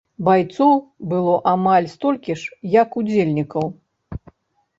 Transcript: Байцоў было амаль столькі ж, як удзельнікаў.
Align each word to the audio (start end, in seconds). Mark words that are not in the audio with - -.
Байцоў 0.27 0.71
было 1.11 1.35
амаль 1.51 1.89
столькі 1.93 2.33
ж, 2.45 2.57
як 2.81 2.89
удзельнікаў. 3.03 3.71